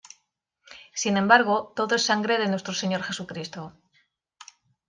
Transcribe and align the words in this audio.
sin 1.01 1.15
embargo, 1.21 1.55
todo 1.75 1.93
es 1.97 2.01
sangre 2.09 2.39
de 2.39 2.47
Nuestro 2.47 2.73
Señor 2.73 3.03
Jesucristo. 3.03 3.61